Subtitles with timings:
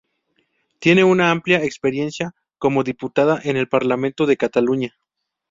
[0.79, 4.97] Tiene una amplia experiencia como diputada en el Parlamento de Cataluña.